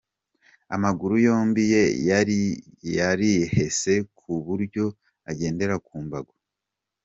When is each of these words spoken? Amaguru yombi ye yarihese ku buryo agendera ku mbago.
Amaguru 0.75 1.13
yombi 1.25 1.63
ye 1.73 1.83
yarihese 2.97 3.93
ku 4.17 4.31
buryo 4.45 4.85
agendera 5.29 5.75
ku 5.85 5.95
mbago. 6.05 6.33